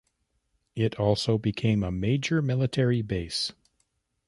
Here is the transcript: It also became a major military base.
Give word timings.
It 0.75 0.95
also 0.99 1.37
became 1.37 1.83
a 1.83 1.91
major 1.91 2.41
military 2.41 3.03
base. 3.03 3.51